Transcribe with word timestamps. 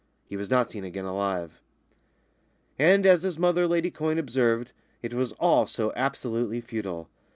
He 0.27 0.35
was 0.35 0.49
not 0.49 0.71
seen 0.71 0.83
again 0.83 1.05
alive. 1.05 1.61
And, 2.79 3.05
as 3.05 3.21
his 3.21 3.37
mother, 3.37 3.67
Lady 3.67 3.91
Quyne, 3.91 4.17
observed, 4.17 4.71
it 5.03 5.13
was 5.13 5.33
all 5.33 5.67
so 5.67 5.93
absolutely 5.95 6.59
futile. 6.59 7.07